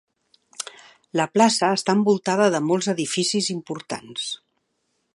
La 1.21 1.27
plaça 1.35 1.69
està 1.79 1.95
envoltada 1.99 2.49
de 2.57 2.65
molts 2.71 2.91
edificis 2.97 3.55
importants. 3.59 4.29